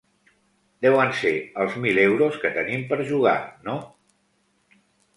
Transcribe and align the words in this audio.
Deuen 0.85 1.13
ser 1.17 1.33
els 1.65 1.77
mil 1.85 2.03
euros 2.05 2.41
que 2.47 2.53
tenim 2.59 2.89
per 2.91 3.01
jugar, 3.13 3.39
no? 3.71 3.81